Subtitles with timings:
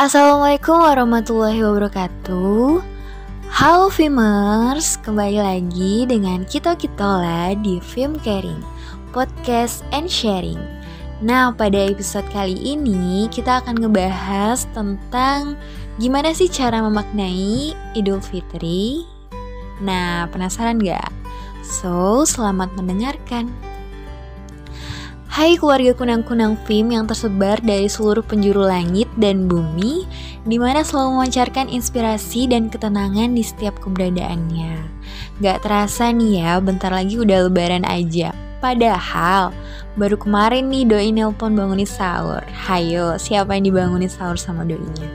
[0.00, 2.80] Assalamualaikum warahmatullahi wabarakatuh.
[3.52, 8.64] Halo Filmers, kembali lagi dengan kita Kitola di Film Caring
[9.12, 10.56] Podcast and Sharing.
[11.20, 15.60] Nah, pada episode kali ini kita akan ngebahas tentang
[16.00, 19.04] gimana sih cara memaknai Idul Fitri.
[19.84, 21.12] Nah, penasaran gak?
[21.60, 23.52] So, selamat mendengarkan
[25.30, 30.02] Hai keluarga kunang-kunang film yang tersebar dari seluruh penjuru langit dan bumi
[30.42, 34.90] di mana selalu memancarkan inspirasi dan ketenangan di setiap keberadaannya.
[35.38, 38.34] Gak terasa nih ya, bentar lagi udah lebaran aja.
[38.58, 39.54] Padahal,
[39.94, 42.42] baru kemarin nih doi nelpon bangunin sahur.
[42.66, 45.06] Hayo, siapa yang dibangunin sahur sama doinya?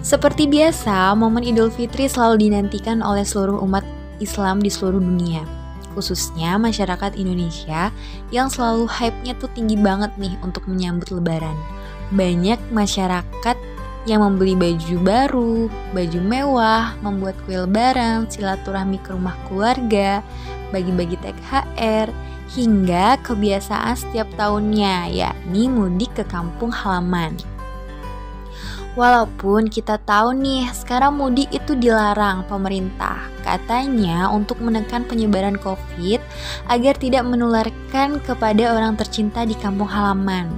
[0.00, 3.84] Seperti biasa, momen Idul Fitri selalu dinantikan oleh seluruh umat
[4.16, 5.55] Islam di seluruh dunia
[5.96, 7.88] khususnya masyarakat Indonesia
[8.28, 11.56] yang selalu hype-nya tuh tinggi banget nih untuk menyambut lebaran.
[12.12, 13.56] Banyak masyarakat
[14.06, 15.56] yang membeli baju baru,
[15.90, 20.22] baju mewah, membuat kue lebaran, silaturahmi ke rumah keluarga,
[20.70, 22.12] bagi-bagi THR,
[22.54, 27.34] hingga kebiasaan setiap tahunnya, yakni mudik ke kampung halaman.
[28.94, 33.35] Walaupun kita tahu nih, sekarang mudik itu dilarang pemerintah.
[33.46, 36.18] Katanya untuk menekan penyebaran COVID
[36.66, 40.50] agar tidak menularkan kepada orang tercinta di kampung halaman.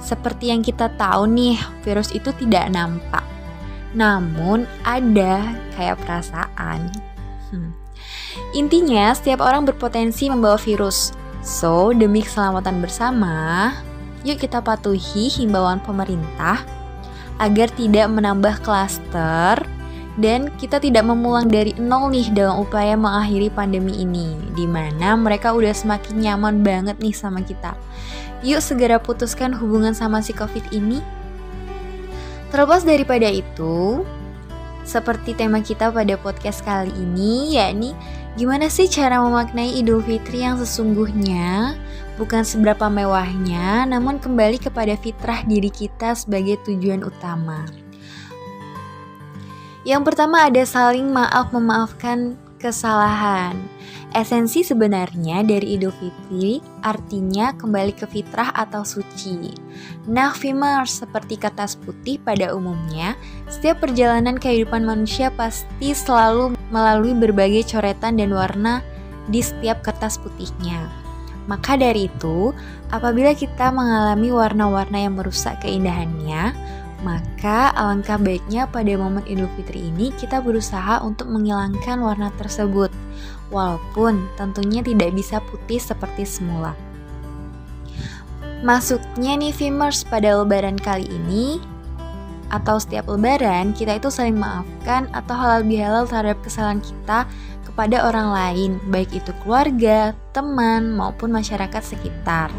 [0.00, 3.20] Seperti yang kita tahu nih, virus itu tidak nampak.
[3.92, 6.88] Namun ada kayak perasaan.
[7.52, 7.76] Hmm.
[8.56, 11.12] Intinya, setiap orang berpotensi membawa virus.
[11.44, 13.68] So, demi keselamatan bersama,
[14.24, 16.64] yuk kita patuhi himbauan pemerintah
[17.36, 19.60] agar tidak menambah klaster
[20.20, 25.56] dan kita tidak memulang dari nol nih dalam upaya mengakhiri pandemi ini di mana mereka
[25.56, 27.72] udah semakin nyaman banget nih sama kita.
[28.44, 31.00] Yuk segera putuskan hubungan sama si Covid ini.
[32.52, 34.04] Terlepas daripada itu,
[34.84, 37.96] seperti tema kita pada podcast kali ini yakni
[38.34, 41.76] gimana sih cara memaknai Idul Fitri yang sesungguhnya
[42.20, 47.64] bukan seberapa mewahnya, namun kembali kepada fitrah diri kita sebagai tujuan utama.
[49.80, 53.56] Yang pertama ada saling maaf memaafkan kesalahan.
[54.10, 59.54] Esensi sebenarnya dari Idul Fitri artinya kembali ke fitrah atau suci.
[60.10, 63.14] Nah, Fimar, seperti kertas putih pada umumnya,
[63.46, 68.82] setiap perjalanan kehidupan manusia pasti selalu melalui berbagai coretan dan warna
[69.30, 70.90] di setiap kertas putihnya.
[71.46, 72.50] Maka dari itu,
[72.90, 76.52] apabila kita mengalami warna-warna yang merusak keindahannya,
[77.00, 82.92] maka alangkah baiknya pada momen Idul Fitri ini kita berusaha untuk menghilangkan warna tersebut,
[83.48, 86.76] walaupun tentunya tidak bisa putih seperti semula.
[88.60, 91.56] Masuknya nih Fimers pada lebaran kali ini
[92.50, 97.24] atau setiap lebaran kita itu saling maafkan atau halal bihalal terhadap kesalahan kita
[97.70, 102.50] kepada orang lain, baik itu keluarga, teman, maupun masyarakat sekitar.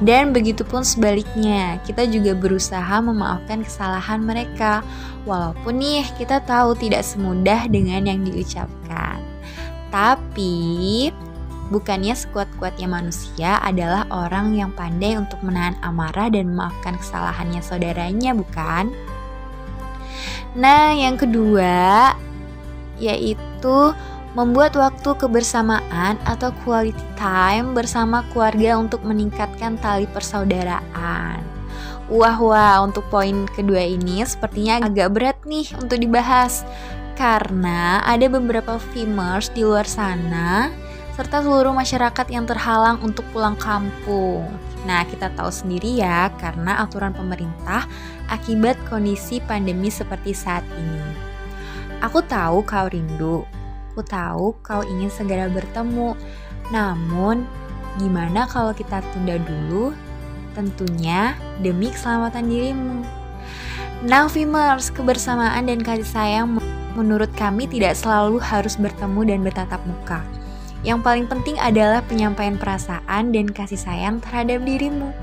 [0.00, 4.80] Dan begitu pun sebaliknya, kita juga berusaha memaafkan kesalahan mereka,
[5.28, 9.20] walaupun nih kita tahu tidak semudah dengan yang diucapkan.
[9.92, 11.12] Tapi,
[11.68, 18.90] bukannya sekuat-kuatnya manusia adalah orang yang pandai untuk menahan amarah dan memaafkan kesalahannya saudaranya, bukan?
[20.56, 22.14] Nah, yang kedua
[22.98, 23.90] yaitu
[24.34, 31.38] membuat waktu kebersamaan atau quality time bersama keluarga untuk meningkatkan tali persaudaraan.
[32.10, 36.66] Wah wah, untuk poin kedua ini sepertinya agak berat nih untuk dibahas
[37.14, 40.68] karena ada beberapa femurs di luar sana
[41.14, 44.50] serta seluruh masyarakat yang terhalang untuk pulang kampung.
[44.84, 47.88] Nah, kita tahu sendiri ya, karena aturan pemerintah
[48.28, 51.02] akibat kondisi pandemi seperti saat ini.
[52.04, 53.48] Aku tahu kau rindu,
[53.94, 56.18] Aku tahu kau ingin segera bertemu.
[56.74, 57.46] Namun,
[57.94, 59.94] gimana kalau kita tunda dulu?
[60.50, 63.06] Tentunya demi keselamatan dirimu.
[64.02, 66.58] Now, Fimers, kebersamaan dan kasih sayang
[66.98, 70.26] menurut kami tidak selalu harus bertemu dan bertatap muka.
[70.82, 75.14] Yang paling penting adalah penyampaian perasaan dan kasih sayang terhadap dirimu.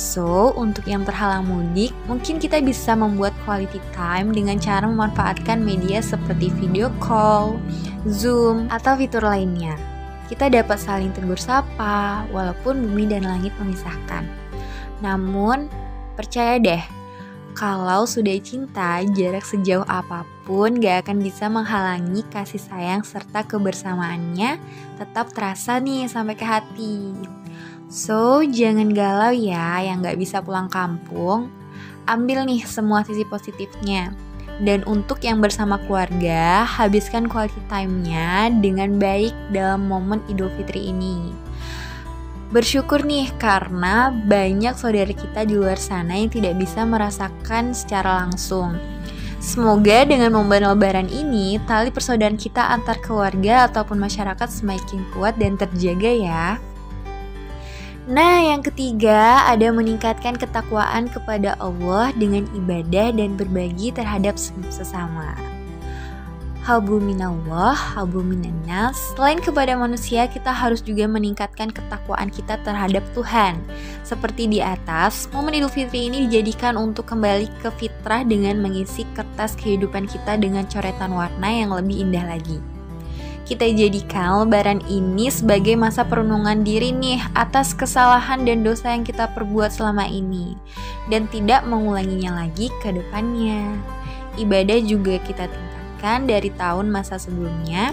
[0.00, 6.00] So, untuk yang terhalang mudik, mungkin kita bisa membuat quality time dengan cara memanfaatkan media
[6.00, 7.60] seperti video call,
[8.08, 9.76] Zoom, atau fitur lainnya.
[10.32, 14.24] Kita dapat saling tegur sapa, walaupun bumi dan langit memisahkan.
[15.04, 15.68] Namun,
[16.16, 16.80] percaya deh,
[17.52, 24.56] kalau sudah cinta, jarak sejauh apa pun gak akan bisa menghalangi kasih sayang serta kebersamaannya
[24.96, 26.96] tetap terasa nih sampai ke hati.
[27.90, 31.50] So, jangan galau ya yang gak bisa pulang kampung.
[32.06, 34.14] ambil nih semua sisi positifnya.
[34.62, 41.34] Dan untuk yang bersama keluarga, habiskan quality time-nya dengan baik dalam momen Idul Fitri ini.
[42.50, 48.74] Bersyukur nih karena banyak saudara kita di luar sana yang tidak bisa merasakan secara langsung.
[49.38, 55.54] Semoga dengan momen lebaran ini, tali persaudaraan kita antar keluarga ataupun masyarakat semakin kuat dan
[55.58, 56.46] terjaga ya.
[58.10, 64.34] Nah, yang ketiga ada meningkatkan ketakwaan kepada Allah dengan ibadah dan berbagi terhadap
[64.66, 65.38] sesama.
[66.66, 68.98] Habu minallah, habu minannas.
[69.14, 73.62] Selain kepada manusia, kita harus juga meningkatkan ketakwaan kita terhadap Tuhan.
[74.02, 79.54] Seperti di atas, momen Idul Fitri ini dijadikan untuk kembali ke fitrah dengan mengisi kertas
[79.54, 82.58] kehidupan kita dengan coretan warna yang lebih indah lagi
[83.48, 89.26] kita jadikan lebaran ini sebagai masa perenungan diri nih atas kesalahan dan dosa yang kita
[89.34, 90.54] perbuat selama ini
[91.10, 93.74] dan tidak mengulanginya lagi ke depannya.
[94.38, 97.90] Ibadah juga kita tingkatkan dari tahun masa sebelumnya,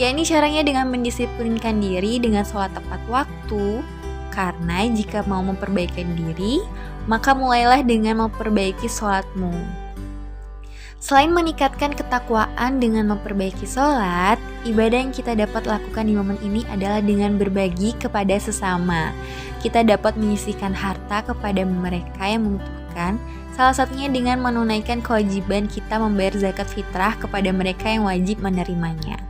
[0.00, 3.84] yakni caranya dengan mendisiplinkan diri dengan sholat tepat waktu,
[4.32, 6.64] karena jika mau memperbaiki diri,
[7.10, 9.87] maka mulailah dengan memperbaiki sholatmu.
[10.98, 14.34] Selain meningkatkan ketakwaan dengan memperbaiki sholat,
[14.66, 19.14] ibadah yang kita dapat lakukan di momen ini adalah dengan berbagi kepada sesama.
[19.62, 23.14] Kita dapat menyisihkan harta kepada mereka yang membutuhkan,
[23.54, 29.22] salah satunya dengan menunaikan kewajiban kita membayar zakat fitrah kepada mereka yang wajib menerimanya.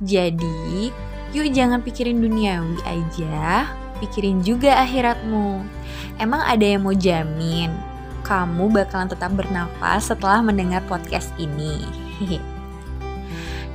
[0.00, 0.88] Jadi,
[1.36, 3.68] yuk jangan pikirin duniawi aja,
[4.00, 5.68] pikirin juga akhiratmu.
[6.16, 7.89] Emang ada yang mau jamin
[8.22, 11.82] kamu bakalan tetap bernafas setelah mendengar podcast ini.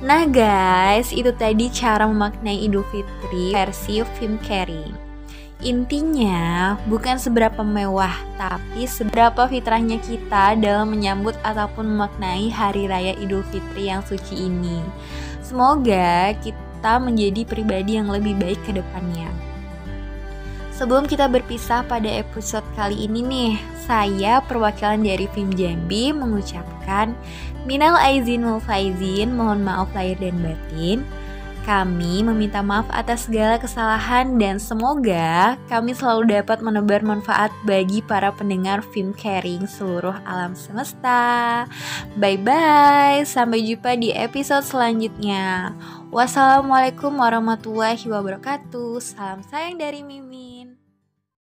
[0.00, 4.96] Nah guys, itu tadi cara memaknai Idul Fitri versi film Carrie.
[5.60, 13.44] Intinya, bukan seberapa mewah, tapi seberapa fitrahnya kita dalam menyambut ataupun memaknai Hari Raya Idul
[13.52, 14.80] Fitri yang suci ini.
[15.44, 19.28] Semoga kita menjadi pribadi yang lebih baik ke depannya.
[20.80, 23.52] Sebelum kita berpisah pada episode kali ini nih,
[23.84, 27.12] saya perwakilan dari Film Jambi mengucapkan
[27.68, 31.04] Minal aizin wal faizin, mohon maaf lahir dan batin.
[31.68, 38.32] Kami meminta maaf atas segala kesalahan dan semoga kami selalu dapat menebar manfaat bagi para
[38.32, 41.68] pendengar film caring seluruh alam semesta.
[42.16, 45.76] Bye bye, sampai jumpa di episode selanjutnya.
[46.08, 48.96] Wassalamualaikum warahmatullahi wabarakatuh.
[49.04, 50.59] Salam sayang dari Mimi.